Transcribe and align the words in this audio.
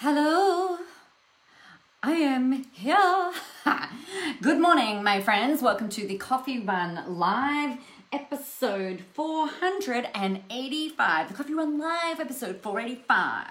Hello, 0.00 0.78
I 2.04 2.12
am 2.12 2.66
here. 2.70 3.32
Good 4.40 4.60
morning, 4.60 5.02
my 5.02 5.20
friends. 5.20 5.60
Welcome 5.60 5.88
to 5.88 6.06
the 6.06 6.16
Coffee 6.16 6.60
Run 6.60 7.18
Live 7.18 7.78
episode 8.12 9.02
485. 9.14 11.28
The 11.28 11.34
Coffee 11.34 11.54
Run 11.54 11.80
Live 11.80 12.20
episode 12.20 12.62
485. 12.62 13.48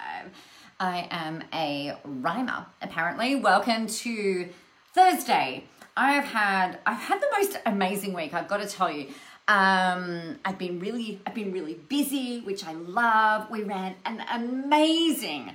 I 0.79 1.09
am 1.11 1.43
a 1.53 1.97
rhymer, 2.05 2.67
apparently. 2.81 3.35
Welcome 3.35 3.87
to 3.87 4.47
Thursday. 4.93 5.65
I've 5.97 6.23
had 6.23 6.79
I've 6.85 6.99
had 6.99 7.19
the 7.19 7.27
most 7.37 7.57
amazing 7.65 8.13
week, 8.13 8.33
I've 8.33 8.47
got 8.47 8.61
to 8.61 8.67
tell 8.67 8.89
you. 8.89 9.07
Um, 9.49 10.37
I've 10.45 10.57
been 10.57 10.79
really 10.79 11.19
I've 11.27 11.35
been 11.35 11.51
really 11.51 11.73
busy, 11.73 12.39
which 12.39 12.65
I 12.65 12.71
love. 12.71 13.51
We 13.51 13.63
ran 13.63 13.95
an 14.05 14.23
amazing 14.31 15.51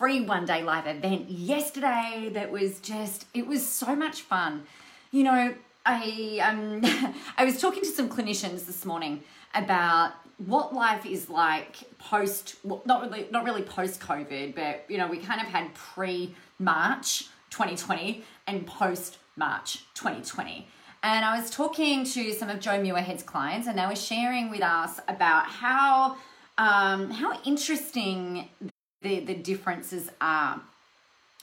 free 0.00 0.22
one 0.22 0.46
day 0.46 0.62
live 0.62 0.86
event 0.86 1.28
yesterday 1.28 2.30
that 2.32 2.50
was 2.50 2.80
just 2.80 3.26
it 3.34 3.46
was 3.46 3.64
so 3.64 3.94
much 3.94 4.22
fun. 4.22 4.62
You 5.10 5.24
know 5.24 5.54
i 5.84 6.38
um 6.42 6.80
i 7.36 7.44
was 7.44 7.60
talking 7.60 7.82
to 7.82 7.88
some 7.88 8.08
clinicians 8.08 8.64
this 8.64 8.86
morning 8.86 9.22
about 9.54 10.12
what 10.46 10.74
life 10.74 11.04
is 11.04 11.28
like 11.28 11.76
post 11.98 12.56
well, 12.64 12.80
not 12.86 13.02
really 13.02 13.26
not 13.30 13.44
really 13.44 13.60
post 13.62 14.00
covid 14.00 14.54
but 14.54 14.84
you 14.88 14.96
know 14.96 15.06
we 15.06 15.18
kind 15.18 15.40
of 15.40 15.46
had 15.46 15.72
pre 15.74 16.34
march 16.58 17.28
2020 17.50 18.24
and 18.46 18.66
post 18.66 19.18
march 19.36 19.84
2020 19.94 20.66
and 21.02 21.24
i 21.26 21.38
was 21.38 21.50
talking 21.50 22.04
to 22.04 22.32
some 22.32 22.48
of 22.48 22.60
Jo 22.60 22.72
Muirhead's 22.72 23.22
clients 23.22 23.66
and 23.66 23.78
they 23.78 23.86
were 23.86 23.96
sharing 23.96 24.50
with 24.50 24.62
us 24.62 24.98
about 25.08 25.46
how 25.46 26.16
um, 26.58 27.10
how 27.10 27.40
interesting 27.44 28.50
the, 29.02 29.20
the 29.20 29.34
differences 29.34 30.10
are. 30.20 30.60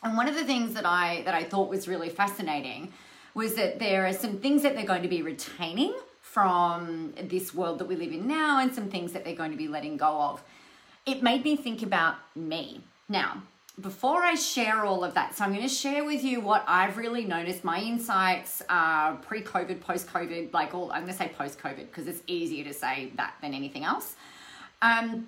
And 0.03 0.15
one 0.15 0.27
of 0.27 0.35
the 0.35 0.45
things 0.45 0.73
that 0.75 0.85
I 0.85 1.23
that 1.25 1.33
I 1.33 1.43
thought 1.43 1.69
was 1.69 1.87
really 1.87 2.09
fascinating 2.09 2.93
was 3.33 3.55
that 3.55 3.79
there 3.79 4.05
are 4.05 4.13
some 4.13 4.37
things 4.39 4.63
that 4.63 4.75
they're 4.75 4.85
going 4.85 5.03
to 5.03 5.07
be 5.07 5.21
retaining 5.21 5.93
from 6.21 7.13
this 7.23 7.53
world 7.53 7.79
that 7.79 7.87
we 7.87 7.95
live 7.95 8.11
in 8.11 8.27
now 8.27 8.59
and 8.59 8.73
some 8.73 8.89
things 8.89 9.13
that 9.13 9.23
they're 9.23 9.35
going 9.35 9.51
to 9.51 9.57
be 9.57 9.67
letting 9.67 9.97
go 9.97 10.21
of. 10.21 10.43
It 11.05 11.23
made 11.23 11.43
me 11.43 11.55
think 11.55 11.81
about 11.83 12.15
me. 12.35 12.81
Now, 13.09 13.41
before 13.79 14.23
I 14.23 14.35
share 14.35 14.85
all 14.85 15.03
of 15.03 15.13
that, 15.13 15.35
so 15.35 15.43
I'm 15.43 15.51
going 15.51 15.67
to 15.67 15.73
share 15.73 16.03
with 16.03 16.23
you 16.23 16.41
what 16.41 16.63
I've 16.67 16.97
really 16.97 17.25
noticed, 17.25 17.63
my 17.63 17.79
insights 17.79 18.61
uh, 18.69 19.15
pre 19.15 19.41
COVID, 19.41 19.79
post 19.81 20.07
COVID, 20.07 20.51
like 20.51 20.73
all, 20.73 20.91
I'm 20.91 21.03
going 21.03 21.13
to 21.13 21.17
say 21.17 21.31
post 21.37 21.59
COVID 21.59 21.87
because 21.87 22.07
it's 22.07 22.21
easier 22.27 22.63
to 22.65 22.73
say 22.73 23.11
that 23.15 23.35
than 23.41 23.53
anything 23.53 23.83
else. 23.83 24.15
Um, 24.81 25.27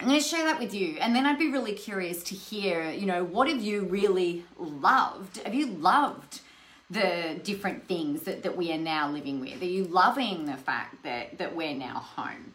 I'm 0.00 0.06
going 0.06 0.20
to 0.20 0.24
share 0.24 0.44
that 0.44 0.60
with 0.60 0.74
you. 0.74 0.96
And 1.00 1.14
then 1.14 1.26
I'd 1.26 1.40
be 1.40 1.50
really 1.50 1.72
curious 1.72 2.22
to 2.24 2.34
hear, 2.34 2.88
you 2.90 3.04
know, 3.04 3.24
what 3.24 3.48
have 3.48 3.60
you 3.60 3.82
really 3.82 4.44
loved? 4.56 5.38
Have 5.38 5.54
you 5.54 5.66
loved 5.66 6.40
the 6.88 7.40
different 7.42 7.88
things 7.88 8.22
that, 8.22 8.44
that 8.44 8.56
we 8.56 8.72
are 8.72 8.78
now 8.78 9.10
living 9.10 9.40
with? 9.40 9.60
Are 9.60 9.66
you 9.66 9.84
loving 9.84 10.46
the 10.46 10.56
fact 10.56 11.02
that, 11.02 11.38
that 11.38 11.56
we're 11.56 11.74
now 11.74 11.98
home? 11.98 12.52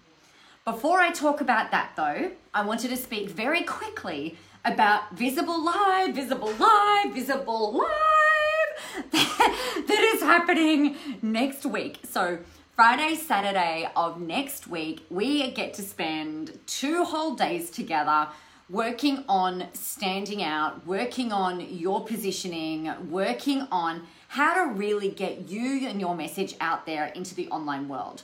Before 0.63 0.99
I 0.99 1.11
talk 1.11 1.41
about 1.41 1.71
that 1.71 1.91
though, 1.97 2.31
I 2.53 2.65
wanted 2.65 2.89
to 2.91 2.97
speak 2.97 3.29
very 3.29 3.63
quickly 3.63 4.37
about 4.63 5.11
Visible 5.11 5.61
Live, 5.61 6.15
Visible 6.15 6.53
Live, 6.57 7.13
Visible 7.13 7.73
Live 7.73 9.11
that 9.11 10.11
is 10.15 10.21
happening 10.21 10.95
next 11.21 11.65
week. 11.65 11.99
So 12.09 12.39
Friday, 12.75 13.13
Saturday 13.13 13.87
of 13.95 14.19
next 14.19 14.65
week, 14.65 15.05
we 15.11 15.51
get 15.51 15.75
to 15.75 15.83
spend 15.83 16.57
two 16.65 17.03
whole 17.03 17.35
days 17.35 17.69
together 17.69 18.27
working 18.67 19.23
on 19.29 19.65
standing 19.73 20.41
out, 20.41 20.83
working 20.87 21.31
on 21.31 21.59
your 21.59 22.03
positioning, 22.03 22.91
working 23.11 23.67
on 23.71 24.07
how 24.29 24.55
to 24.55 24.73
really 24.73 25.09
get 25.09 25.47
you 25.47 25.87
and 25.87 26.01
your 26.01 26.15
message 26.15 26.55
out 26.59 26.87
there 26.87 27.05
into 27.05 27.35
the 27.35 27.47
online 27.49 27.87
world. 27.87 28.23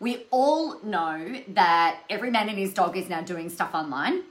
We 0.00 0.26
all 0.32 0.80
know 0.82 1.40
that 1.50 2.00
every 2.10 2.32
man 2.32 2.48
and 2.48 2.58
his 2.58 2.74
dog 2.74 2.96
is 2.96 3.08
now 3.08 3.20
doing 3.20 3.48
stuff 3.48 3.74
online. 3.74 4.24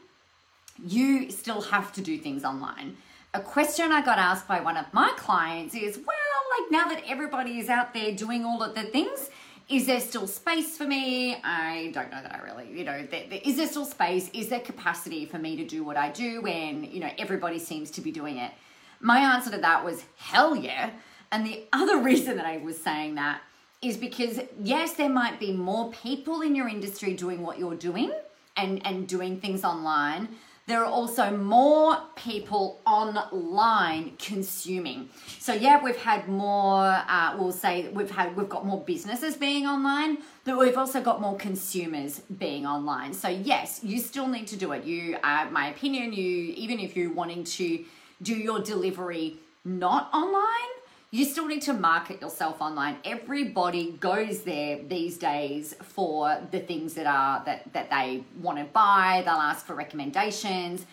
You 0.85 1.31
still 1.31 1.61
have 1.61 1.93
to 1.93 2.01
do 2.01 2.17
things 2.17 2.43
online. 2.43 2.97
A 3.33 3.39
question 3.39 3.93
I 3.93 4.03
got 4.03 4.19
asked 4.19 4.45
by 4.45 4.59
one 4.59 4.75
of 4.75 4.93
my 4.93 5.13
clients 5.15 5.73
is, 5.73 5.95
well, 5.95 6.59
like 6.59 6.69
now 6.69 6.89
that 6.89 7.01
everybody 7.07 7.59
is 7.59 7.69
out 7.69 7.93
there 7.93 8.11
doing 8.11 8.43
all 8.43 8.61
of 8.61 8.75
the 8.75 8.83
things, 8.83 9.29
is 9.69 9.85
there 9.85 9.99
still 9.99 10.27
space 10.27 10.77
for 10.77 10.85
me? 10.85 11.35
I 11.43 11.91
don't 11.93 12.11
know 12.11 12.21
that 12.21 12.35
I 12.35 12.43
really, 12.43 12.69
you 12.71 12.83
know, 12.83 13.05
there, 13.09 13.23
there, 13.29 13.39
is 13.43 13.57
there 13.57 13.67
still 13.67 13.85
space? 13.85 14.29
Is 14.33 14.49
there 14.49 14.59
capacity 14.59 15.25
for 15.25 15.39
me 15.39 15.55
to 15.55 15.65
do 15.65 15.83
what 15.83 15.97
I 15.97 16.09
do 16.09 16.41
when, 16.41 16.83
you 16.83 16.99
know, 16.99 17.09
everybody 17.17 17.59
seems 17.59 17.89
to 17.91 18.01
be 18.01 18.11
doing 18.11 18.37
it? 18.37 18.51
My 18.99 19.19
answer 19.19 19.51
to 19.51 19.57
that 19.57 19.83
was 19.83 20.03
hell 20.17 20.55
yeah. 20.55 20.91
And 21.31 21.45
the 21.45 21.63
other 21.73 21.97
reason 21.99 22.35
that 22.37 22.45
I 22.45 22.57
was 22.57 22.81
saying 22.81 23.15
that 23.15 23.41
is 23.81 23.97
because, 23.97 24.39
yes, 24.61 24.93
there 24.93 25.09
might 25.09 25.39
be 25.39 25.51
more 25.51 25.91
people 25.91 26.41
in 26.41 26.55
your 26.55 26.67
industry 26.67 27.13
doing 27.13 27.41
what 27.41 27.59
you're 27.59 27.75
doing 27.75 28.11
and, 28.55 28.85
and 28.85 29.07
doing 29.07 29.39
things 29.39 29.63
online 29.63 30.29
there 30.65 30.81
are 30.81 30.89
also 30.89 31.35
more 31.35 31.97
people 32.15 32.79
online 32.85 34.13
consuming. 34.17 35.09
So 35.39 35.53
yeah, 35.53 35.83
we've 35.83 35.97
had 35.97 36.27
more. 36.29 37.03
Uh, 37.07 37.35
we'll 37.37 37.51
say 37.51 37.89
we've 37.89 38.09
had 38.09 38.35
we've 38.37 38.47
got 38.47 38.65
more 38.65 38.81
businesses 38.81 39.35
being 39.35 39.67
online, 39.67 40.19
but 40.45 40.57
we've 40.57 40.77
also 40.77 41.01
got 41.01 41.19
more 41.19 41.35
consumers 41.35 42.19
being 42.37 42.65
online. 42.65 43.13
So 43.13 43.27
yes, 43.27 43.81
you 43.83 43.99
still 43.99 44.27
need 44.27 44.47
to 44.47 44.55
do 44.55 44.71
it. 44.71 44.85
You, 44.85 45.17
uh, 45.23 45.47
my 45.51 45.67
opinion, 45.69 46.13
you 46.13 46.53
even 46.55 46.79
if 46.79 46.95
you're 46.95 47.13
wanting 47.13 47.43
to 47.43 47.83
do 48.21 48.33
your 48.33 48.59
delivery 48.59 49.37
not 49.65 50.09
online 50.13 50.82
you 51.13 51.25
still 51.25 51.45
need 51.45 51.61
to 51.61 51.73
market 51.73 52.19
yourself 52.21 52.59
online. 52.59 52.97
Everybody 53.05 53.91
goes 53.99 54.41
there 54.41 54.79
these 54.81 55.19
days 55.19 55.75
for 55.83 56.41
the 56.49 56.59
things 56.59 56.95
that 56.95 57.05
are 57.05 57.43
that 57.45 57.71
that 57.73 57.91
they 57.91 58.23
want 58.41 58.57
to 58.57 58.63
buy. 58.63 59.21
They'll 59.23 59.35
ask 59.35 59.63
for 59.63 59.75
recommendations. 59.75 60.87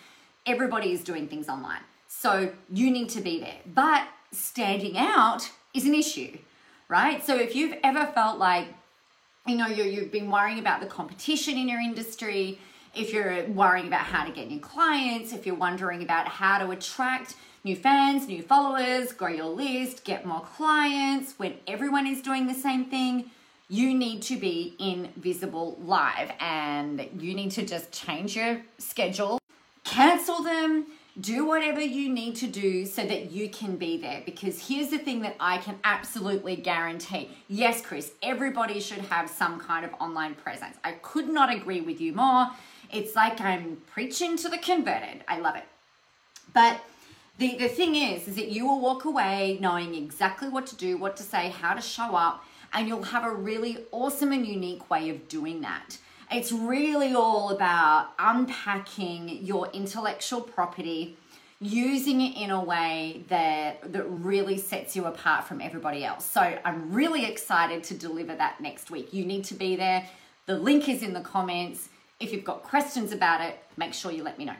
Everybody 0.45 0.91
is 0.91 1.03
doing 1.03 1.27
things 1.27 1.49
online. 1.49 1.81
So 2.07 2.51
you 2.71 2.91
need 2.91 3.09
to 3.09 3.21
be 3.21 3.39
there. 3.39 3.61
But 3.65 4.07
standing 4.31 4.95
out 4.95 5.49
is 5.73 5.87
an 5.87 5.95
issue, 5.95 6.37
right? 6.87 7.25
So 7.25 7.35
if 7.35 7.55
you've 7.55 7.77
ever 7.83 8.05
felt 8.13 8.37
like 8.37 8.67
you 9.47 9.57
know 9.57 9.65
you 9.65 9.85
you've 9.85 10.11
been 10.11 10.29
worrying 10.29 10.59
about 10.59 10.81
the 10.81 10.87
competition 10.87 11.57
in 11.57 11.67
your 11.67 11.81
industry, 11.81 12.59
if 12.93 13.13
you're 13.13 13.47
worrying 13.49 13.87
about 13.87 14.05
how 14.05 14.25
to 14.25 14.31
get 14.31 14.49
new 14.49 14.59
clients, 14.59 15.33
if 15.33 15.45
you're 15.45 15.55
wondering 15.55 16.03
about 16.03 16.27
how 16.27 16.57
to 16.59 16.71
attract 16.71 17.35
new 17.63 17.75
fans, 17.75 18.27
new 18.27 18.41
followers, 18.41 19.13
grow 19.13 19.29
your 19.29 19.45
list, 19.45 20.03
get 20.03 20.25
more 20.25 20.41
clients, 20.41 21.35
when 21.37 21.55
everyone 21.67 22.07
is 22.07 22.21
doing 22.21 22.47
the 22.47 22.53
same 22.53 22.85
thing, 22.85 23.31
you 23.69 23.93
need 23.93 24.21
to 24.23 24.37
be 24.37 24.75
in 24.79 25.09
Visible 25.15 25.77
Live 25.81 26.31
and 26.39 27.07
you 27.17 27.33
need 27.33 27.51
to 27.51 27.65
just 27.65 27.91
change 27.91 28.35
your 28.35 28.61
schedule, 28.77 29.39
cancel 29.85 30.43
them, 30.43 30.87
do 31.19 31.45
whatever 31.45 31.81
you 31.81 32.09
need 32.09 32.35
to 32.37 32.47
do 32.47 32.85
so 32.85 33.05
that 33.05 33.31
you 33.31 33.49
can 33.49 33.75
be 33.75 33.97
there. 33.97 34.21
Because 34.25 34.67
here's 34.67 34.89
the 34.89 34.97
thing 34.97 35.21
that 35.21 35.35
I 35.39 35.57
can 35.57 35.77
absolutely 35.83 36.55
guarantee 36.55 37.29
yes, 37.47 37.81
Chris, 37.81 38.11
everybody 38.23 38.79
should 38.79 38.99
have 38.99 39.29
some 39.29 39.59
kind 39.59 39.85
of 39.85 39.93
online 39.99 40.35
presence. 40.35 40.77
I 40.83 40.93
could 40.93 41.29
not 41.29 41.53
agree 41.53 41.81
with 41.81 41.99
you 41.99 42.13
more. 42.13 42.47
It's 42.91 43.15
like 43.15 43.41
I'm 43.41 43.81
preaching 43.87 44.37
to 44.37 44.49
the 44.49 44.57
converted. 44.57 45.23
I 45.27 45.39
love 45.39 45.55
it. 45.55 45.65
But 46.53 46.81
the, 47.37 47.57
the 47.57 47.67
thing 47.67 47.95
is, 47.95 48.27
is 48.27 48.35
that 48.35 48.49
you 48.49 48.67
will 48.67 48.79
walk 48.79 49.05
away 49.05 49.57
knowing 49.61 49.95
exactly 49.95 50.49
what 50.49 50.67
to 50.67 50.75
do, 50.75 50.97
what 50.97 51.17
to 51.17 51.23
say, 51.23 51.49
how 51.49 51.73
to 51.73 51.81
show 51.81 52.15
up, 52.15 52.43
and 52.73 52.87
you'll 52.87 53.03
have 53.03 53.23
a 53.25 53.33
really 53.33 53.85
awesome 53.91 54.31
and 54.31 54.45
unique 54.45 54.89
way 54.89 55.09
of 55.09 55.27
doing 55.27 55.61
that. 55.61 55.97
It's 56.31 56.53
really 56.53 57.13
all 57.13 57.49
about 57.49 58.13
unpacking 58.17 59.43
your 59.45 59.69
intellectual 59.73 60.39
property, 60.39 61.17
using 61.59 62.21
it 62.21 62.37
in 62.37 62.51
a 62.51 62.63
way 62.63 63.25
that 63.27 63.91
that 63.91 64.05
really 64.05 64.57
sets 64.57 64.95
you 64.95 65.05
apart 65.05 65.43
from 65.43 65.59
everybody 65.59 66.05
else. 66.05 66.25
So 66.25 66.41
I'm 66.41 66.93
really 66.93 67.25
excited 67.25 67.83
to 67.85 67.95
deliver 67.95 68.33
that 68.33 68.61
next 68.61 68.89
week. 68.89 69.13
You 69.13 69.25
need 69.25 69.43
to 69.45 69.53
be 69.53 69.75
there. 69.75 70.07
The 70.45 70.57
link 70.57 70.87
is 70.87 71.03
in 71.03 71.11
the 71.11 71.21
comments. 71.21 71.89
If 72.21 72.31
you've 72.31 72.45
got 72.45 72.63
questions 72.63 73.11
about 73.11 73.41
it, 73.41 73.59
make 73.75 73.93
sure 73.93 74.09
you 74.11 74.23
let 74.23 74.37
me 74.37 74.45
know. 74.45 74.55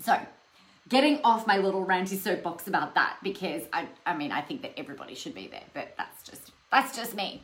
So, 0.00 0.18
getting 0.88 1.20
off 1.24 1.46
my 1.46 1.58
little 1.58 1.84
ranty 1.84 2.16
soapbox 2.16 2.66
about 2.68 2.94
that 2.94 3.18
because 3.22 3.62
I, 3.72 3.86
I 4.06 4.16
mean, 4.16 4.32
I 4.32 4.40
think 4.40 4.62
that 4.62 4.72
everybody 4.78 5.14
should 5.14 5.34
be 5.34 5.46
there, 5.46 5.64
but 5.74 5.94
that's 5.98 6.22
just, 6.22 6.52
that's 6.72 6.96
just 6.96 7.14
me. 7.14 7.42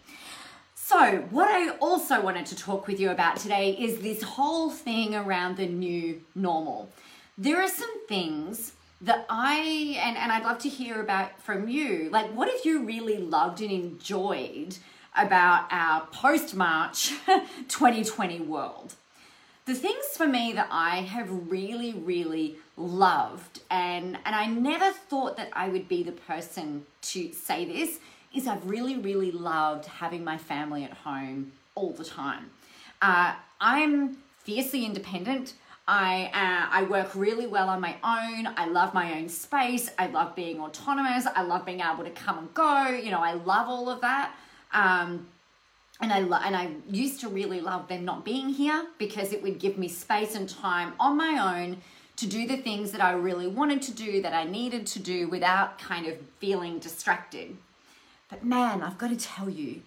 So, 0.88 1.26
what 1.30 1.48
I 1.48 1.70
also 1.78 2.20
wanted 2.22 2.46
to 2.46 2.54
talk 2.54 2.86
with 2.86 3.00
you 3.00 3.10
about 3.10 3.38
today 3.38 3.72
is 3.72 3.98
this 3.98 4.22
whole 4.22 4.70
thing 4.70 5.16
around 5.16 5.56
the 5.56 5.66
new 5.66 6.22
normal. 6.36 6.92
There 7.36 7.60
are 7.60 7.68
some 7.68 8.06
things 8.06 8.70
that 9.00 9.26
I, 9.28 9.96
and, 10.00 10.16
and 10.16 10.30
I'd 10.30 10.44
love 10.44 10.60
to 10.60 10.68
hear 10.68 11.00
about 11.00 11.42
from 11.42 11.68
you. 11.68 12.08
Like, 12.12 12.30
what 12.30 12.48
have 12.48 12.60
you 12.64 12.84
really 12.84 13.18
loved 13.18 13.60
and 13.62 13.72
enjoyed 13.72 14.78
about 15.16 15.66
our 15.72 16.06
post 16.12 16.54
March 16.54 17.12
2020 17.66 18.40
world? 18.42 18.94
the 19.64 19.74
things 19.74 20.04
for 20.16 20.28
me 20.28 20.52
that 20.52 20.68
I 20.70 20.98
have 20.98 21.50
really, 21.50 21.92
really 21.92 22.54
loved, 22.76 23.62
and 23.68 24.16
and 24.24 24.34
I 24.36 24.46
never 24.46 24.92
thought 24.92 25.36
that 25.38 25.48
I 25.52 25.68
would 25.68 25.88
be 25.88 26.04
the 26.04 26.12
person 26.12 26.86
to 27.02 27.32
say 27.32 27.64
this, 27.64 27.98
is 28.36 28.46
I've 28.46 28.68
really, 28.68 28.96
really 28.96 29.32
loved 29.32 29.86
having 29.86 30.22
my 30.22 30.38
family 30.38 30.84
at 30.84 30.92
home 30.92 31.52
all 31.74 31.92
the 31.92 32.04
time. 32.04 32.50
Uh, 33.00 33.34
I'm 33.60 34.18
fiercely 34.44 34.84
independent. 34.84 35.54
I 35.88 36.30
uh, 36.34 36.74
I 36.78 36.82
work 36.82 37.14
really 37.14 37.46
well 37.46 37.68
on 37.68 37.80
my 37.80 37.94
own. 38.02 38.52
I 38.56 38.66
love 38.66 38.92
my 38.92 39.18
own 39.18 39.28
space. 39.28 39.90
I 39.98 40.08
love 40.08 40.34
being 40.34 40.60
autonomous. 40.60 41.26
I 41.34 41.42
love 41.42 41.64
being 41.64 41.80
able 41.80 42.04
to 42.04 42.10
come 42.10 42.38
and 42.38 42.54
go. 42.54 42.88
You 42.88 43.10
know, 43.10 43.20
I 43.20 43.34
love 43.34 43.68
all 43.68 43.88
of 43.88 44.00
that. 44.00 44.34
Um, 44.72 45.28
and 46.00 46.12
I 46.12 46.20
lo- 46.20 46.40
and 46.44 46.56
I 46.56 46.72
used 46.90 47.20
to 47.20 47.28
really 47.28 47.60
love 47.60 47.88
them 47.88 48.04
not 48.04 48.24
being 48.24 48.48
here 48.48 48.86
because 48.98 49.32
it 49.32 49.42
would 49.42 49.58
give 49.58 49.78
me 49.78 49.88
space 49.88 50.34
and 50.34 50.48
time 50.48 50.94
on 50.98 51.16
my 51.16 51.60
own 51.62 51.78
to 52.16 52.26
do 52.26 52.46
the 52.46 52.56
things 52.56 52.92
that 52.92 53.02
I 53.02 53.12
really 53.12 53.46
wanted 53.46 53.82
to 53.82 53.92
do 53.92 54.22
that 54.22 54.32
I 54.32 54.44
needed 54.44 54.86
to 54.88 54.98
do 54.98 55.28
without 55.28 55.78
kind 55.78 56.06
of 56.06 56.14
feeling 56.38 56.78
distracted. 56.78 57.56
But 58.28 58.44
man, 58.44 58.82
I've 58.82 58.98
got 58.98 59.10
to 59.10 59.16
tell 59.16 59.48
you, 59.48 59.82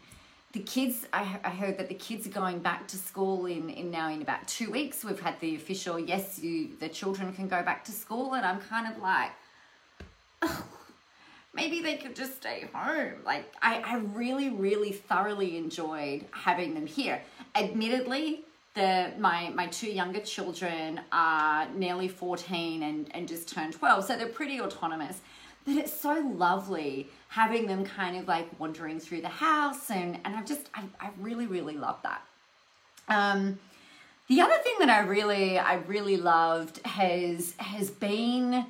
the 0.52 0.60
kids 0.60 1.06
I, 1.14 1.40
I, 1.44 1.50
heard 1.50 1.78
that 1.78 1.90
the 1.90 1.96
kids 1.96 2.26
are 2.26 2.32
going 2.32 2.60
back 2.60 2.88
to 2.88 2.98
school 2.98 3.46
in, 3.46 3.70
in 3.70 3.92
now 3.92 4.10
in 4.10 4.22
about 4.22 4.48
two 4.48 4.72
weeks. 4.72 5.04
We've 5.04 5.20
had 5.20 5.40
the 5.40 5.56
official 5.56 6.00
yes 6.00 6.40
you 6.40 6.76
the 6.80 6.90
children 6.90 7.32
can 7.34 7.48
go 7.48 7.62
back 7.62 7.86
to 7.86 7.92
school 7.92 8.34
and 8.34 8.44
i'm 8.44 8.60
kind 8.60 8.92
of 8.92 9.00
like 9.00 9.30
oh, 10.42 10.64
maybe 11.54 11.82
they 11.82 11.98
could 11.98 12.16
just 12.16 12.38
stay 12.38 12.68
home. 12.74 13.14
Like 13.24 13.54
I, 13.62 13.82
I 13.86 13.98
really 13.98 14.50
really 14.50 14.92
thoroughly 14.92 15.56
enjoyed 15.58 16.26
having 16.32 16.74
them 16.74 16.88
here. 16.88 17.22
Admittedly 17.54 18.46
the 18.74 19.12
my 19.20 19.50
my 19.50 19.68
two 19.68 19.92
younger 19.92 20.22
children 20.22 21.02
are 21.12 21.70
nearly 21.70 22.08
14 22.08 22.84
and 22.84 23.08
and 23.16 23.28
just 23.28 23.50
turned 23.50 23.74
12 23.74 24.06
so 24.06 24.16
they're 24.16 24.28
pretty 24.28 24.62
autonomous 24.62 25.22
but 25.66 25.76
it's 25.76 25.94
so 25.94 26.20
lovely 26.36 27.10
having 27.30 27.68
them 27.68 27.86
kind 27.86 28.18
of 28.18 28.28
like 28.28 28.48
wandering 28.60 29.00
through 29.00 29.22
the 29.22 29.28
house 29.28 29.92
and 29.92 30.18
and 30.26 30.36
I've 30.36 30.46
just 30.46 30.70
I, 30.74 30.84
I 31.00 31.10
really 31.20 31.48
really 31.48 31.78
love 31.78 31.98
that. 32.04 32.22
Um, 33.08 33.60
the 34.28 34.42
other 34.42 34.58
thing 34.64 34.76
that 34.80 34.90
I 34.90 35.00
really 35.00 35.58
I 35.58 35.76
really 35.76 36.18
loved 36.18 36.86
has 36.86 37.54
has 37.58 37.90
been 37.90 38.66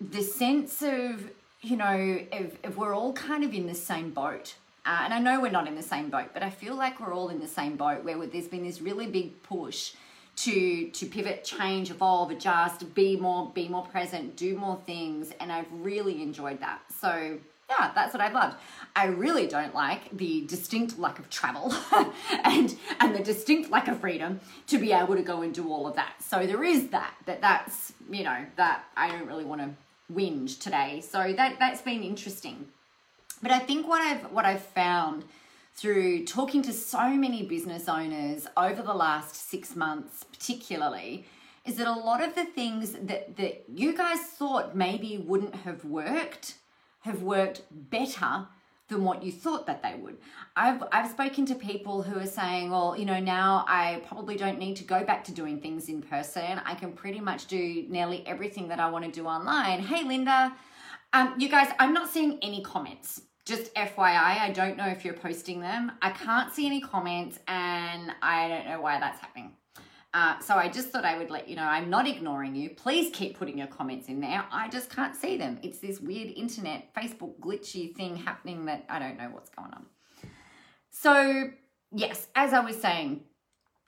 the 0.00 0.22
sense 0.22 0.82
of 0.82 1.30
you 1.60 1.76
know 1.76 2.20
if, 2.32 2.56
if 2.64 2.76
we're 2.76 2.94
all 2.94 3.12
kind 3.12 3.44
of 3.44 3.52
in 3.52 3.66
the 3.66 3.74
same 3.74 4.10
boat. 4.10 4.54
Uh, 4.84 5.02
and 5.04 5.14
I 5.14 5.20
know 5.20 5.40
we're 5.40 5.52
not 5.52 5.68
in 5.68 5.76
the 5.76 5.82
same 5.82 6.10
boat, 6.10 6.30
but 6.34 6.42
I 6.42 6.50
feel 6.50 6.74
like 6.74 6.98
we're 6.98 7.14
all 7.14 7.28
in 7.28 7.38
the 7.38 7.46
same 7.46 7.76
boat 7.76 8.02
where 8.02 8.26
there's 8.26 8.48
been 8.48 8.64
this 8.64 8.80
really 8.80 9.06
big 9.06 9.40
push 9.44 9.92
to 10.34 10.88
to 10.88 11.06
pivot, 11.06 11.44
change, 11.44 11.90
evolve, 11.90 12.30
adjust, 12.30 12.94
be 12.94 13.16
more 13.16 13.50
be 13.54 13.68
more 13.68 13.84
present, 13.86 14.36
do 14.36 14.56
more 14.56 14.80
things, 14.86 15.32
and 15.40 15.52
I've 15.52 15.70
really 15.72 16.22
enjoyed 16.22 16.60
that. 16.60 16.80
So 17.00 17.38
yeah, 17.70 17.92
that's 17.94 18.12
what 18.12 18.20
I've 18.20 18.34
loved. 18.34 18.56
I 18.94 19.06
really 19.06 19.46
don't 19.46 19.74
like 19.74 20.14
the 20.16 20.42
distinct 20.46 20.98
lack 20.98 21.18
of 21.18 21.30
travel 21.30 21.74
and 22.44 22.76
and 23.00 23.14
the 23.14 23.22
distinct 23.22 23.70
lack 23.70 23.88
of 23.88 24.00
freedom 24.00 24.40
to 24.66 24.78
be 24.78 24.92
able 24.92 25.14
to 25.14 25.22
go 25.22 25.42
and 25.42 25.54
do 25.54 25.70
all 25.70 25.86
of 25.86 25.96
that. 25.96 26.14
So 26.22 26.46
there 26.46 26.62
is 26.64 26.88
that 26.88 27.14
that 27.26 27.40
that's 27.40 27.92
you 28.10 28.24
know 28.24 28.44
that 28.56 28.84
I 28.96 29.08
don't 29.08 29.26
really 29.26 29.44
want 29.44 29.60
to 29.60 29.70
whinge 30.12 30.58
today. 30.58 31.00
So 31.00 31.32
that 31.32 31.58
that's 31.58 31.82
been 31.82 32.02
interesting. 32.02 32.66
But 33.42 33.50
I 33.50 33.58
think 33.58 33.88
what 33.88 34.02
I've 34.02 34.32
what 34.32 34.44
I've 34.44 34.62
found 34.62 35.24
through 35.74 36.24
talking 36.24 36.62
to 36.62 36.72
so 36.72 37.10
many 37.10 37.42
business 37.42 37.88
owners 37.88 38.46
over 38.56 38.82
the 38.82 38.94
last 38.94 39.34
six 39.34 39.74
months, 39.74 40.24
particularly, 40.24 41.24
is 41.64 41.76
that 41.76 41.86
a 41.86 41.92
lot 41.92 42.22
of 42.22 42.34
the 42.34 42.44
things 42.44 42.92
that, 42.92 43.36
that 43.36 43.64
you 43.68 43.96
guys 43.96 44.20
thought 44.20 44.76
maybe 44.76 45.18
wouldn't 45.18 45.54
have 45.54 45.84
worked 45.84 46.56
have 47.00 47.22
worked 47.22 47.62
better 47.70 48.46
than 48.88 49.04
what 49.04 49.22
you 49.22 49.32
thought 49.32 49.66
that 49.66 49.82
they 49.82 49.94
would. 49.94 50.18
I've 50.54 50.82
I've 50.92 51.10
spoken 51.10 51.46
to 51.46 51.54
people 51.54 52.02
who 52.02 52.20
are 52.20 52.26
saying, 52.26 52.70
well, 52.70 52.94
you 52.96 53.04
know, 53.04 53.18
now 53.18 53.64
I 53.66 54.02
probably 54.06 54.36
don't 54.36 54.58
need 54.58 54.76
to 54.76 54.84
go 54.84 55.02
back 55.02 55.24
to 55.24 55.32
doing 55.32 55.60
things 55.60 55.88
in 55.88 56.02
person. 56.02 56.60
I 56.64 56.74
can 56.74 56.92
pretty 56.92 57.20
much 57.20 57.46
do 57.46 57.86
nearly 57.88 58.24
everything 58.26 58.68
that 58.68 58.78
I 58.78 58.90
want 58.90 59.04
to 59.04 59.10
do 59.10 59.26
online. 59.26 59.80
Hey, 59.80 60.04
Linda, 60.04 60.52
um, 61.12 61.34
you 61.38 61.48
guys, 61.48 61.68
I'm 61.78 61.92
not 61.92 62.08
seeing 62.08 62.38
any 62.42 62.62
comments 62.62 63.22
just 63.44 63.74
FYI, 63.74 64.38
I 64.38 64.50
don't 64.54 64.76
know 64.76 64.86
if 64.86 65.04
you're 65.04 65.14
posting 65.14 65.60
them. 65.60 65.92
I 66.00 66.10
can't 66.10 66.52
see 66.52 66.66
any 66.66 66.80
comments 66.80 67.38
and 67.48 68.12
I 68.22 68.48
don't 68.48 68.66
know 68.66 68.80
why 68.80 69.00
that's 69.00 69.20
happening. 69.20 69.52
Uh, 70.14 70.38
so 70.40 70.56
I 70.56 70.68
just 70.68 70.90
thought 70.90 71.06
I 71.06 71.16
would 71.16 71.30
let 71.30 71.48
you 71.48 71.56
know 71.56 71.62
I'm 71.62 71.88
not 71.88 72.06
ignoring 72.06 72.54
you. 72.54 72.70
Please 72.70 73.10
keep 73.14 73.38
putting 73.38 73.56
your 73.56 73.66
comments 73.66 74.08
in 74.08 74.20
there. 74.20 74.44
I 74.52 74.68
just 74.68 74.90
can't 74.90 75.16
see 75.16 75.38
them. 75.38 75.58
It's 75.62 75.78
this 75.78 76.00
weird 76.00 76.28
internet, 76.36 76.94
Facebook 76.94 77.38
glitchy 77.40 77.94
thing 77.96 78.16
happening 78.16 78.66
that 78.66 78.84
I 78.90 78.98
don't 78.98 79.16
know 79.16 79.30
what's 79.32 79.50
going 79.50 79.72
on. 79.72 79.86
So, 80.90 81.50
yes, 81.90 82.28
as 82.34 82.52
I 82.52 82.60
was 82.60 82.76
saying, 82.76 83.22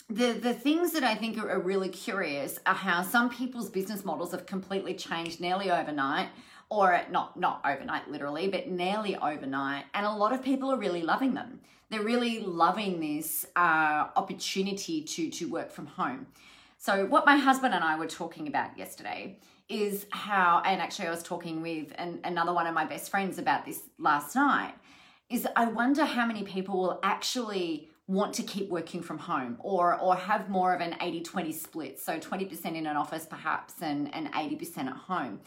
the, 0.09 0.33
the 0.33 0.55
things 0.55 0.93
that 0.93 1.05
I 1.05 1.15
think 1.15 1.39
are, 1.39 1.51
are 1.51 1.61
really 1.61 1.91
curious 1.91 2.59
are 2.65 2.75
how 2.75 3.03
some 3.03 3.29
people's 3.29 3.69
business 3.69 4.05
models 4.05 4.33
have 4.33 4.47
completely 4.47 4.95
changed 4.95 5.41
nearly 5.41 5.71
overnight 5.71 6.29
or 6.71 7.01
not 7.11 7.39
not 7.39 7.61
overnight 7.65 8.11
literally 8.11 8.49
but 8.49 8.69
nearly 8.69 9.17
overnight 9.17 9.85
and 9.95 10.07
a 10.07 10.13
lot 10.13 10.33
of 10.33 10.43
people 10.43 10.71
are 10.71 10.79
really 10.79 11.03
loving 11.03 11.35
them. 11.35 11.61
They're 11.91 12.03
really 12.03 12.41
loving 12.41 13.01
this 13.01 13.47
uh, 13.57 14.09
opportunity 14.17 15.03
to 15.03 15.31
to 15.31 15.49
work 15.49 15.71
from 15.71 15.87
home. 15.87 16.27
So 16.79 17.07
what 17.07 17.25
my 17.25 17.37
husband 17.37 17.75
and 17.75 17.83
i 17.83 17.99
were 17.99 18.07
talking 18.07 18.47
about 18.47 18.77
yesterday 18.77 19.39
is 19.69 20.07
how 20.11 20.63
and 20.65 20.81
actually 20.83 21.09
i 21.09 21.11
was 21.11 21.23
talking 21.23 21.63
with 21.63 21.93
an, 21.97 22.21
another 22.25 22.53
one 22.53 22.67
of 22.67 22.75
my 22.75 22.85
best 22.85 23.11
friends 23.11 23.39
about 23.39 23.65
this 23.65 23.81
last 23.99 24.35
night 24.37 24.75
is 25.31 25.49
i 25.57 25.65
wonder 25.65 26.05
how 26.05 26.27
many 26.27 26.43
people 26.43 26.79
will 26.79 27.01
actually 27.03 27.89
want 28.07 28.35
to 28.35 28.43
keep 28.43 28.69
working 28.69 29.01
from 29.01 29.19
home 29.19 29.57
or 29.61 29.99
or 29.99 30.15
have 30.15 30.51
more 30.51 30.75
of 30.75 30.83
an 30.83 30.93
80-20 31.01 31.55
split 31.55 31.99
so 31.99 32.19
20% 32.19 32.67
in 32.67 32.87
an 32.87 32.97
office 32.97 33.25
perhaps 33.25 33.75
and, 33.81 34.15
and 34.15 34.31
80% 34.33 34.79
at 34.89 34.97
home 34.97 35.41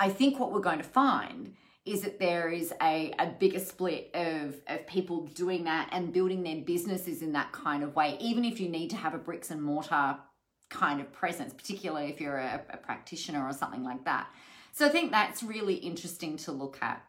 I 0.00 0.08
think 0.08 0.38
what 0.38 0.52
we're 0.52 0.60
going 0.60 0.78
to 0.78 0.84
find 0.84 1.54
is 1.84 2.02
that 2.02 2.18
there 2.18 2.50
is 2.50 2.72
a, 2.82 3.14
a 3.18 3.26
bigger 3.26 3.58
split 3.58 4.10
of, 4.14 4.56
of 4.66 4.86
people 4.86 5.26
doing 5.28 5.64
that 5.64 5.88
and 5.92 6.12
building 6.12 6.42
their 6.42 6.60
businesses 6.60 7.22
in 7.22 7.32
that 7.32 7.50
kind 7.52 7.82
of 7.82 7.96
way, 7.96 8.16
even 8.20 8.44
if 8.44 8.60
you 8.60 8.68
need 8.68 8.90
to 8.90 8.96
have 8.96 9.14
a 9.14 9.18
bricks 9.18 9.50
and 9.50 9.62
mortar 9.62 10.16
kind 10.68 11.00
of 11.00 11.10
presence, 11.12 11.54
particularly 11.54 12.10
if 12.10 12.20
you're 12.20 12.36
a, 12.36 12.62
a 12.70 12.76
practitioner 12.76 13.44
or 13.44 13.52
something 13.52 13.82
like 13.82 14.04
that. 14.04 14.28
So 14.72 14.86
I 14.86 14.90
think 14.90 15.10
that's 15.10 15.42
really 15.42 15.74
interesting 15.74 16.36
to 16.38 16.52
look 16.52 16.78
at. 16.82 17.02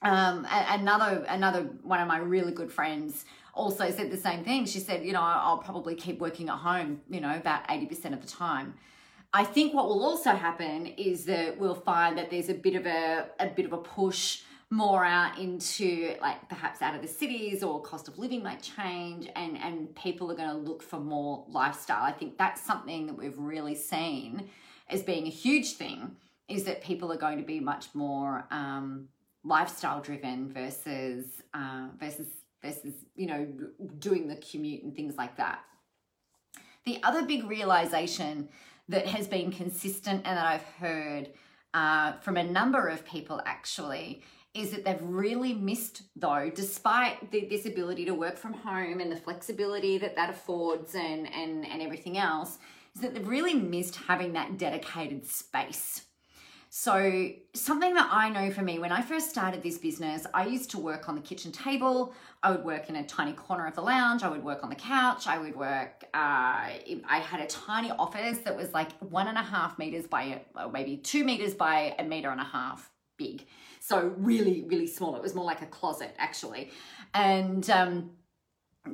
Um, 0.00 0.46
another 0.48 1.24
another 1.28 1.62
one 1.82 2.00
of 2.00 2.06
my 2.06 2.18
really 2.18 2.52
good 2.52 2.70
friends 2.70 3.24
also 3.52 3.90
said 3.90 4.12
the 4.12 4.16
same 4.16 4.44
thing. 4.44 4.64
She 4.64 4.78
said, 4.78 5.04
you 5.04 5.12
know, 5.12 5.20
I'll 5.20 5.58
probably 5.58 5.96
keep 5.96 6.20
working 6.20 6.48
at 6.48 6.58
home, 6.58 7.00
you 7.10 7.20
know, 7.20 7.34
about 7.34 7.66
80% 7.66 8.12
of 8.12 8.20
the 8.20 8.28
time. 8.28 8.74
I 9.32 9.44
think 9.44 9.74
what 9.74 9.88
will 9.88 10.02
also 10.02 10.30
happen 10.30 10.86
is 10.86 11.26
that 11.26 11.58
we'll 11.58 11.74
find 11.74 12.16
that 12.16 12.30
there's 12.30 12.48
a 12.48 12.54
bit 12.54 12.74
of 12.74 12.86
a, 12.86 13.26
a 13.38 13.48
bit 13.48 13.66
of 13.66 13.72
a 13.72 13.78
push 13.78 14.42
more 14.70 15.04
out 15.04 15.38
into 15.38 16.14
like 16.20 16.46
perhaps 16.48 16.82
out 16.82 16.94
of 16.94 17.00
the 17.00 17.08
cities 17.08 17.62
or 17.62 17.80
cost 17.80 18.06
of 18.06 18.18
living 18.18 18.42
might 18.42 18.62
change 18.62 19.26
and 19.34 19.56
and 19.56 19.94
people 19.96 20.30
are 20.30 20.34
going 20.34 20.50
to 20.50 20.56
look 20.56 20.82
for 20.82 21.00
more 21.00 21.44
lifestyle. 21.48 22.02
I 22.02 22.12
think 22.12 22.36
that's 22.36 22.60
something 22.60 23.06
that 23.06 23.16
we've 23.16 23.38
really 23.38 23.74
seen 23.74 24.48
as 24.90 25.02
being 25.02 25.26
a 25.26 25.30
huge 25.30 25.72
thing 25.72 26.16
is 26.48 26.64
that 26.64 26.82
people 26.82 27.12
are 27.12 27.16
going 27.16 27.38
to 27.38 27.44
be 27.44 27.60
much 27.60 27.86
more 27.94 28.46
um, 28.50 29.08
lifestyle 29.44 30.00
driven 30.00 30.52
versus 30.52 31.24
uh, 31.54 31.88
versus 31.98 32.28
versus 32.62 32.92
you 33.14 33.26
know 33.26 33.46
doing 33.98 34.28
the 34.28 34.36
commute 34.36 34.82
and 34.82 34.94
things 34.94 35.16
like 35.16 35.36
that. 35.36 35.60
The 36.84 37.02
other 37.02 37.24
big 37.24 37.44
realization 37.48 38.48
that 38.88 39.06
has 39.06 39.26
been 39.26 39.50
consistent 39.50 40.22
and 40.24 40.36
that 40.36 40.46
I've 40.46 40.62
heard 40.62 41.30
uh, 41.74 42.12
from 42.20 42.36
a 42.36 42.44
number 42.44 42.88
of 42.88 43.04
people 43.04 43.40
actually 43.44 44.22
is 44.54 44.70
that 44.70 44.84
they've 44.84 45.02
really 45.02 45.52
missed 45.54 46.02
though 46.16 46.50
despite 46.54 47.30
the, 47.30 47.46
this 47.46 47.66
ability 47.66 48.06
to 48.06 48.14
work 48.14 48.36
from 48.36 48.54
home 48.54 49.00
and 49.00 49.12
the 49.12 49.16
flexibility 49.16 49.98
that 49.98 50.16
that 50.16 50.30
affords 50.30 50.94
and 50.94 51.32
and 51.32 51.66
and 51.66 51.82
everything 51.82 52.16
else 52.16 52.58
is 52.94 53.02
that 53.02 53.14
they've 53.14 53.28
really 53.28 53.54
missed 53.54 53.96
having 53.96 54.32
that 54.32 54.56
dedicated 54.56 55.26
space 55.26 56.06
so, 56.70 57.30
something 57.54 57.94
that 57.94 58.08
I 58.12 58.28
know 58.28 58.50
for 58.50 58.62
me, 58.62 58.78
when 58.78 58.92
I 58.92 59.00
first 59.00 59.30
started 59.30 59.62
this 59.62 59.78
business, 59.78 60.26
I 60.34 60.46
used 60.46 60.70
to 60.72 60.78
work 60.78 61.08
on 61.08 61.14
the 61.14 61.20
kitchen 61.22 61.50
table. 61.50 62.14
I 62.42 62.50
would 62.50 62.64
work 62.64 62.90
in 62.90 62.96
a 62.96 63.06
tiny 63.06 63.32
corner 63.32 63.66
of 63.66 63.74
the 63.74 63.80
lounge. 63.80 64.22
I 64.22 64.28
would 64.28 64.44
work 64.44 64.62
on 64.62 64.68
the 64.68 64.76
couch. 64.76 65.26
I 65.26 65.38
would 65.38 65.56
work, 65.56 66.04
uh, 66.12 66.16
I 66.16 67.22
had 67.24 67.40
a 67.40 67.46
tiny 67.46 67.90
office 67.92 68.38
that 68.38 68.54
was 68.54 68.72
like 68.72 68.92
one 68.98 69.28
and 69.28 69.38
a 69.38 69.42
half 69.42 69.78
meters 69.78 70.06
by, 70.06 70.42
maybe 70.70 70.98
two 70.98 71.24
meters 71.24 71.54
by 71.54 71.94
a 71.98 72.04
meter 72.04 72.30
and 72.30 72.40
a 72.40 72.44
half 72.44 72.90
big. 73.16 73.46
So, 73.80 74.12
really, 74.18 74.64
really 74.68 74.86
small. 74.86 75.16
It 75.16 75.22
was 75.22 75.34
more 75.34 75.44
like 75.44 75.62
a 75.62 75.66
closet, 75.66 76.14
actually. 76.18 76.70
And, 77.14 77.68
um, 77.70 78.10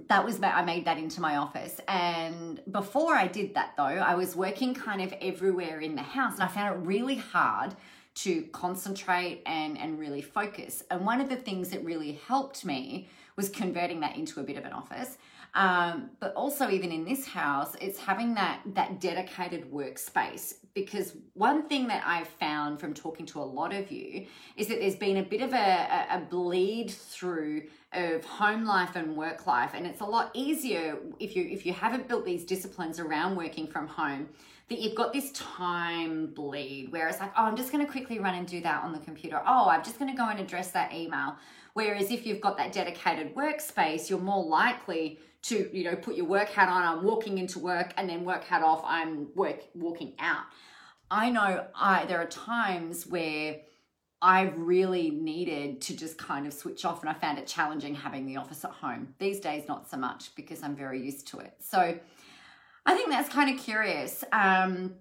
that 0.08 0.24
was 0.24 0.42
I 0.42 0.62
made 0.62 0.84
that 0.84 0.98
into 0.98 1.20
my 1.20 1.36
office. 1.36 1.80
And 1.88 2.60
before 2.70 3.14
I 3.14 3.26
did 3.26 3.54
that 3.54 3.74
though, 3.76 3.82
I 3.82 4.14
was 4.14 4.36
working 4.36 4.74
kind 4.74 5.00
of 5.02 5.12
everywhere 5.20 5.80
in 5.80 5.94
the 5.94 6.02
house 6.02 6.34
and 6.34 6.42
I 6.42 6.48
found 6.48 6.74
it 6.74 6.86
really 6.86 7.16
hard 7.16 7.74
to 8.14 8.42
concentrate 8.52 9.42
and 9.46 9.76
and 9.78 9.98
really 9.98 10.22
focus. 10.22 10.82
And 10.90 11.04
one 11.04 11.20
of 11.20 11.28
the 11.28 11.36
things 11.36 11.70
that 11.70 11.84
really 11.84 12.20
helped 12.26 12.64
me 12.64 13.08
was 13.36 13.48
converting 13.48 14.00
that 14.00 14.16
into 14.16 14.40
a 14.40 14.42
bit 14.42 14.56
of 14.56 14.64
an 14.64 14.72
office. 14.72 15.18
Um, 15.54 16.10
but 16.18 16.34
also 16.34 16.68
even 16.68 16.90
in 16.90 17.04
this 17.04 17.26
house, 17.26 17.76
it's 17.80 17.98
having 17.98 18.34
that 18.34 18.60
that 18.74 19.00
dedicated 19.00 19.70
workspace 19.70 20.54
because 20.74 21.14
one 21.34 21.68
thing 21.68 21.86
that 21.86 22.02
I've 22.04 22.26
found 22.26 22.80
from 22.80 22.92
talking 22.92 23.24
to 23.26 23.38
a 23.38 23.44
lot 23.44 23.72
of 23.72 23.92
you 23.92 24.26
is 24.56 24.66
that 24.66 24.80
there's 24.80 24.96
been 24.96 25.18
a 25.18 25.22
bit 25.22 25.40
of 25.40 25.52
a, 25.52 26.06
a 26.10 26.26
bleed 26.28 26.90
through 26.90 27.68
of 27.92 28.24
home 28.24 28.64
life 28.64 28.96
and 28.96 29.16
work 29.16 29.46
life, 29.46 29.70
and 29.74 29.86
it's 29.86 30.00
a 30.00 30.04
lot 30.04 30.32
easier 30.34 30.98
if 31.20 31.36
you 31.36 31.44
if 31.48 31.64
you 31.64 31.72
haven't 31.72 32.08
built 32.08 32.24
these 32.24 32.44
disciplines 32.44 32.98
around 32.98 33.36
working 33.36 33.68
from 33.68 33.86
home 33.86 34.28
that 34.68 34.80
you've 34.80 34.94
got 34.94 35.12
this 35.12 35.30
time 35.32 36.26
bleed 36.28 36.90
where 36.90 37.06
it's 37.06 37.20
like, 37.20 37.30
oh, 37.36 37.42
I'm 37.44 37.56
just 37.56 37.70
going 37.70 37.84
to 37.84 37.90
quickly 37.90 38.18
run 38.18 38.34
and 38.34 38.46
do 38.46 38.62
that 38.62 38.82
on 38.82 38.92
the 38.92 38.98
computer. 38.98 39.40
Oh, 39.46 39.68
I'm 39.68 39.84
just 39.84 39.98
going 39.98 40.10
to 40.10 40.16
go 40.16 40.26
and 40.28 40.40
address 40.40 40.70
that 40.70 40.92
email. 40.94 41.36
Whereas 41.74 42.10
if 42.10 42.24
you've 42.24 42.40
got 42.40 42.56
that 42.56 42.72
dedicated 42.72 43.34
workspace, 43.34 44.08
you're 44.08 44.18
more 44.18 44.42
likely 44.42 45.18
to, 45.44 45.76
you 45.76 45.84
know, 45.84 45.96
put 45.96 46.14
your 46.16 46.26
work 46.26 46.48
hat 46.48 46.68
on, 46.68 46.82
I'm 46.82 47.04
walking 47.04 47.38
into 47.38 47.58
work, 47.58 47.92
and 47.96 48.08
then 48.08 48.24
work 48.24 48.44
hat 48.44 48.62
off, 48.62 48.82
I'm 48.84 49.28
work 49.34 49.60
walking 49.74 50.14
out. 50.18 50.44
I 51.10 51.30
know 51.30 51.66
I 51.74 52.06
there 52.06 52.20
are 52.20 52.26
times 52.26 53.06
where 53.06 53.60
I've 54.22 54.58
really 54.58 55.10
needed 55.10 55.82
to 55.82 55.96
just 55.96 56.16
kind 56.16 56.46
of 56.46 56.54
switch 56.54 56.86
off 56.86 57.02
and 57.02 57.10
I 57.10 57.12
found 57.12 57.38
it 57.38 57.46
challenging 57.46 57.94
having 57.94 58.24
the 58.24 58.38
office 58.38 58.64
at 58.64 58.70
home. 58.70 59.14
These 59.18 59.40
days 59.40 59.68
not 59.68 59.90
so 59.90 59.98
much 59.98 60.34
because 60.34 60.62
I'm 60.62 60.74
very 60.74 61.02
used 61.02 61.26
to 61.28 61.40
it. 61.40 61.52
So 61.60 61.98
I 62.86 62.94
think 62.94 63.10
that's 63.10 63.28
kind 63.28 63.54
of 63.54 63.62
curious. 63.62 64.24
Um, 64.32 64.94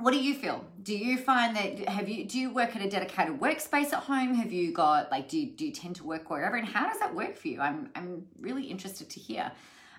what 0.00 0.12
do 0.12 0.20
you 0.20 0.34
feel? 0.34 0.64
Do 0.82 0.96
you 0.96 1.16
find 1.16 1.56
that 1.56 1.88
have 1.88 2.08
you 2.08 2.24
do 2.24 2.38
you 2.38 2.52
work 2.52 2.74
at 2.74 2.82
a 2.82 2.90
dedicated 2.90 3.38
workspace 3.38 3.92
at 3.92 4.02
home? 4.04 4.34
Have 4.34 4.52
you 4.52 4.72
got 4.72 5.10
like 5.10 5.28
do 5.28 5.38
you, 5.38 5.50
do 5.52 5.66
you 5.66 5.72
tend 5.72 5.96
to 5.96 6.04
work 6.04 6.30
wherever 6.30 6.56
and 6.56 6.66
how 6.66 6.88
does 6.88 6.98
that 6.98 7.14
work 7.14 7.36
for 7.36 7.48
you? 7.48 7.60
I'm 7.60 7.90
I'm 7.94 8.26
really 8.40 8.64
interested 8.64 9.08
to 9.10 9.20
hear. 9.20 9.52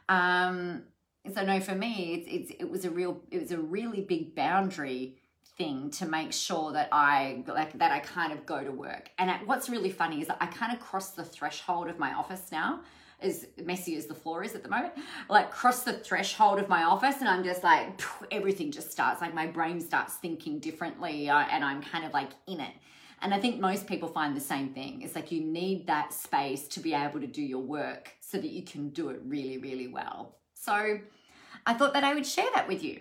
Um, 0.09 0.83
so 1.33 1.43
no, 1.43 1.59
for 1.59 1.73
me, 1.73 2.13
it's, 2.13 2.51
it's 2.51 2.61
it 2.61 2.69
was 2.69 2.83
a 2.83 2.89
real 2.89 3.21
it 3.31 3.39
was 3.39 3.51
a 3.51 3.57
really 3.57 4.01
big 4.01 4.35
boundary 4.35 5.17
thing 5.57 5.89
to 5.89 6.05
make 6.05 6.33
sure 6.33 6.73
that 6.73 6.89
I 6.91 7.43
like 7.47 7.77
that 7.79 7.91
I 7.91 7.99
kind 7.99 8.33
of 8.33 8.45
go 8.45 8.63
to 8.63 8.71
work. 8.71 9.09
And 9.17 9.31
what's 9.47 9.69
really 9.69 9.91
funny 9.91 10.21
is 10.21 10.27
that 10.27 10.37
I 10.41 10.47
kind 10.47 10.73
of 10.73 10.79
crossed 10.79 11.15
the 11.15 11.23
threshold 11.23 11.89
of 11.89 11.97
my 11.97 12.13
office 12.13 12.51
now 12.51 12.81
as 13.21 13.47
messy 13.63 13.95
as 13.95 14.05
the 14.05 14.13
floor 14.13 14.43
is 14.43 14.55
at 14.55 14.63
the 14.63 14.69
moment, 14.69 14.93
like 15.29 15.51
cross 15.51 15.83
the 15.83 15.93
threshold 15.93 16.59
of 16.59 16.69
my 16.69 16.83
office 16.83 17.17
and 17.19 17.29
I'm 17.29 17.43
just 17.43 17.63
like, 17.63 18.01
everything 18.31 18.71
just 18.71 18.91
starts, 18.91 19.21
like 19.21 19.33
my 19.33 19.47
brain 19.47 19.79
starts 19.79 20.15
thinking 20.15 20.59
differently 20.59 21.29
uh, 21.29 21.45
and 21.51 21.63
I'm 21.63 21.81
kind 21.81 22.05
of 22.05 22.13
like 22.13 22.29
in 22.47 22.59
it. 22.59 22.73
And 23.21 23.33
I 23.33 23.39
think 23.39 23.59
most 23.59 23.87
people 23.87 24.09
find 24.09 24.35
the 24.35 24.41
same 24.41 24.69
thing. 24.69 25.01
It's 25.01 25.15
like 25.15 25.31
you 25.31 25.41
need 25.41 25.87
that 25.87 26.13
space 26.13 26.67
to 26.69 26.79
be 26.79 26.93
able 26.93 27.19
to 27.21 27.27
do 27.27 27.41
your 27.41 27.61
work 27.61 28.11
so 28.19 28.37
that 28.37 28.51
you 28.51 28.63
can 28.63 28.89
do 28.89 29.09
it 29.09 29.21
really, 29.25 29.57
really 29.57 29.87
well. 29.87 30.35
So 30.53 30.99
I 31.65 31.73
thought 31.73 31.93
that 31.93 32.03
I 32.03 32.13
would 32.13 32.25
share 32.25 32.49
that 32.53 32.67
with 32.67 32.83
you. 32.83 32.99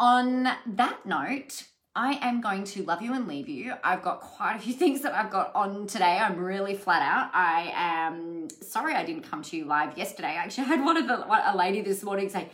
On 0.00 0.44
that 0.66 1.06
note, 1.06 1.64
I 1.96 2.18
am 2.22 2.40
going 2.40 2.64
to 2.64 2.82
love 2.82 3.02
you 3.02 3.14
and 3.14 3.28
leave 3.28 3.48
you. 3.48 3.74
I've 3.84 4.02
got 4.02 4.20
quite 4.20 4.56
a 4.56 4.58
few 4.58 4.74
things 4.82 5.02
that 5.02 5.14
I've 5.14 5.30
got 5.30 5.54
on 5.54 5.86
today. 5.86 6.18
I'm 6.18 6.36
really 6.36 6.74
flat 6.74 7.02
out. 7.02 7.30
I 7.32 7.72
am 7.74 8.48
sorry 8.62 8.94
I 8.94 9.04
didn't 9.04 9.22
come 9.22 9.42
to 9.42 9.56
you 9.56 9.64
live 9.64 9.96
yesterday. 9.96 10.28
I 10.28 10.34
actually 10.34 10.64
had 10.68 10.84
one 10.84 10.96
of 10.96 11.06
the 11.06 11.24
a 11.52 11.54
lady 11.56 11.82
this 11.82 12.02
morning 12.02 12.28
say, 12.28 12.48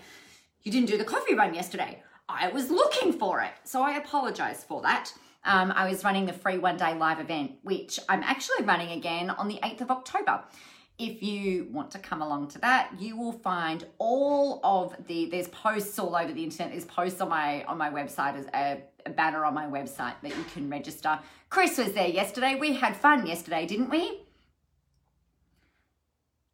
"You 0.63 0.73
didn't 0.73 0.89
do 0.89 0.99
the 0.99 1.05
coffee 1.05 1.35
run 1.35 1.55
yesterday." 1.55 2.03
I 2.29 2.49
was 2.49 2.71
looking 2.71 3.13
for 3.13 3.41
it, 3.41 3.51
so 3.65 3.83
I 3.83 3.97
apologize 3.97 4.63
for 4.63 4.83
that. 4.83 5.13
Um, 5.45 5.73
I 5.75 5.89
was 5.89 6.05
running 6.05 6.27
the 6.27 6.33
free 6.33 6.59
one 6.59 6.77
day 6.77 6.95
live 6.95 7.19
event, 7.19 7.53
which 7.63 7.99
I'm 8.09 8.23
actually 8.23 8.65
running 8.65 8.91
again 8.91 9.31
on 9.31 9.49
the 9.49 9.59
8th 9.65 9.81
of 9.81 9.91
October 9.91 10.45
if 11.01 11.23
you 11.23 11.67
want 11.73 11.91
to 11.91 11.99
come 11.99 12.21
along 12.21 12.47
to 12.47 12.59
that 12.59 12.91
you 12.99 13.17
will 13.17 13.33
find 13.33 13.87
all 13.97 14.61
of 14.63 14.95
the 15.07 15.25
there's 15.31 15.49
posts 15.49 15.99
all 15.99 16.15
over 16.15 16.31
the 16.31 16.45
internet 16.45 16.71
there's 16.73 16.85
posts 16.85 17.23
on 17.23 17.29
my 17.31 17.65
on 17.65 17.79
my 17.79 17.91
website 17.91 18.37
as 18.37 18.47
a, 18.55 18.83
a, 19.07 19.11
banner 19.11 19.45
on 19.45 19.55
my 19.55 19.67
website 19.67 20.15
that 20.23 20.37
you 20.37 20.45
can 20.55 20.69
register. 20.71 21.19
Chris 21.49 21.79
was 21.79 21.93
there 21.93 22.09
yesterday. 22.09 22.57
We 22.57 22.75
had 22.75 22.97
fun 22.97 23.27
yesterday 23.27 23.67
didn't 23.67 23.91
we? 23.91 24.23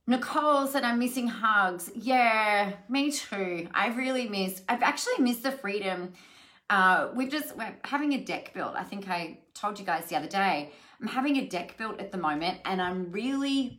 Nicole 0.09 0.69
said 0.69 0.85
i'm 0.85 0.99
missing 0.99 1.27
hugs. 1.29 1.91
Yeah 1.95 2.73
me 2.89 3.11
too. 3.11 3.69
I've 3.75 3.97
really 3.97 4.29
missed 4.29 4.63
i've 4.69 4.83
actually 4.83 5.19
missed 5.19 5.43
the 5.43 5.53
freedom 5.53 6.13
uh, 6.69 7.09
we've 7.15 7.31
just 7.31 7.57
we're 7.57 7.75
having 7.85 8.13
a 8.15 8.25
deck 8.25 8.53
built 8.53 8.75
i 8.75 8.83
think 8.83 9.09
i 9.09 9.39
told 9.55 9.79
you 9.79 9.85
guys 9.85 10.07
the 10.07 10.17
other 10.17 10.27
day 10.27 10.73
i'm 11.01 11.07
having 11.07 11.37
a 11.37 11.47
deck 11.47 11.77
built 11.79 12.01
at 12.01 12.11
the 12.11 12.19
moment 12.19 12.59
and 12.65 12.83
i'm 12.83 13.11
really 13.13 13.79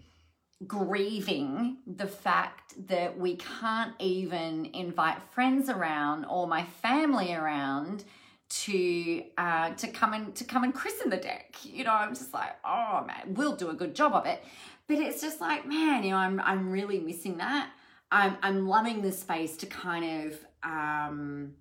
grieving 0.65 1.77
the 1.85 2.07
fact 2.07 2.73
that 2.87 3.17
we 3.17 3.35
can't 3.35 3.93
even 3.99 4.65
invite 4.73 5.21
friends 5.31 5.69
around 5.69 6.25
or 6.25 6.47
my 6.47 6.63
family 6.63 7.33
around 7.33 8.03
to 8.49 9.23
uh, 9.37 9.71
to 9.71 9.87
come 9.87 10.13
and 10.13 10.35
to 10.35 10.43
come 10.43 10.63
and 10.63 10.73
christen 10.73 11.09
the 11.09 11.17
deck. 11.17 11.55
You 11.63 11.83
know, 11.83 11.93
I'm 11.93 12.13
just 12.15 12.33
like, 12.33 12.55
oh 12.65 13.03
man, 13.05 13.33
we'll 13.35 13.55
do 13.55 13.69
a 13.69 13.73
good 13.73 13.95
job 13.95 14.13
of 14.13 14.25
it. 14.25 14.43
But 14.87 14.97
it's 14.99 15.21
just 15.21 15.41
like, 15.41 15.67
man, 15.67 16.03
you 16.03 16.11
know, 16.11 16.17
I'm 16.17 16.39
I'm 16.39 16.71
really 16.71 16.99
missing 16.99 17.37
that. 17.37 17.71
I'm 18.11 18.37
I'm 18.41 18.67
loving 18.67 19.01
the 19.01 19.11
space 19.11 19.57
to 19.57 19.65
kind 19.65 20.27
of 20.27 20.45
um, 20.63 21.53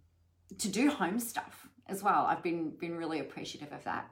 to 0.58 0.68
do 0.68 0.90
home 0.90 1.18
stuff 1.18 1.68
as 1.88 2.02
well. 2.02 2.26
I've 2.26 2.42
been 2.42 2.70
been 2.70 2.96
really 2.96 3.20
appreciative 3.20 3.72
of 3.72 3.84
that 3.84 4.10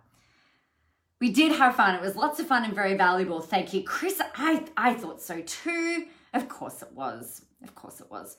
we 1.25 1.31
did 1.31 1.53
have 1.53 1.77
fun. 1.77 1.95
It 1.95 2.03
was 2.03 2.17
lots 2.17 2.39
of 2.39 2.47
fun 2.47 2.65
and 2.65 2.75
very 2.75 2.95
valuable. 2.99 3.41
Thank 3.41 3.73
you, 3.73 3.83
Chris. 3.83 4.21
I, 4.37 4.63
I 4.77 4.93
thought 4.93 5.23
so 5.23 5.41
too. 5.41 6.05
Of 6.35 6.51
course 6.51 6.83
it 6.83 6.93
was. 6.93 7.47
Of 7.63 7.75
course 7.75 8.03
it 8.03 8.11
was. 8.11 8.37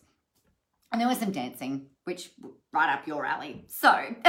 And 0.96 1.02
there 1.02 1.10
was 1.10 1.18
some 1.18 1.34
dancing, 1.34 1.88
which 2.06 2.32
right 2.72 2.90
up 2.90 3.06
your 3.06 3.26
alley. 3.26 3.66
So, 3.68 3.90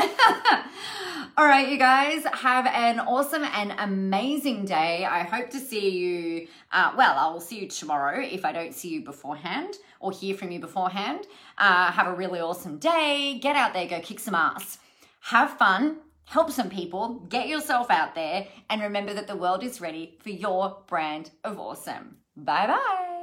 all 1.39 1.47
right, 1.47 1.69
you 1.69 1.79
guys, 1.79 2.25
have 2.25 2.67
an 2.67 2.99
awesome 2.99 3.45
and 3.45 3.73
amazing 3.79 4.65
day. 4.65 5.05
I 5.05 5.21
hope 5.21 5.51
to 5.51 5.61
see 5.61 5.91
you. 5.91 6.49
Uh, 6.73 6.91
well, 6.97 7.17
I 7.17 7.33
will 7.33 7.39
see 7.39 7.61
you 7.61 7.69
tomorrow 7.69 8.21
if 8.21 8.45
I 8.45 8.51
don't 8.51 8.75
see 8.75 8.89
you 8.89 9.05
beforehand 9.05 9.75
or 10.01 10.11
hear 10.11 10.35
from 10.37 10.51
you 10.51 10.59
beforehand. 10.59 11.29
Uh, 11.57 11.93
have 11.93 12.09
a 12.09 12.15
really 12.17 12.41
awesome 12.41 12.79
day. 12.79 13.39
Get 13.41 13.55
out 13.55 13.73
there, 13.73 13.87
go 13.87 14.01
kick 14.01 14.19
some 14.19 14.35
ass. 14.35 14.79
Have 15.21 15.57
fun 15.57 15.99
help 16.25 16.51
some 16.51 16.69
people, 16.69 17.21
get 17.29 17.47
yourself 17.47 17.89
out 17.89 18.17
there, 18.17 18.49
and 18.69 18.83
remember 18.83 19.15
that 19.15 19.29
the 19.29 19.37
world 19.37 19.63
is 19.63 19.81
ready 19.81 20.19
for 20.19 20.31
your 20.31 20.79
brand 20.89 21.31
of 21.45 21.61
awesome. 21.61 22.17
Bye 22.37 22.67
bye. 22.67 23.16